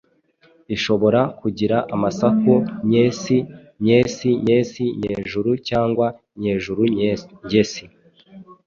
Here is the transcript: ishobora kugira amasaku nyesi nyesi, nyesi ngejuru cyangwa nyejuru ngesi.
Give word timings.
ishobora 0.75 1.21
kugira 1.39 1.77
amasaku 1.95 2.53
nyesi 2.89 3.37
nyesi, 3.85 4.29
nyesi 4.45 4.83
ngejuru 4.99 5.51
cyangwa 5.67 6.05
nyejuru 6.41 6.81
ngesi. 7.51 7.83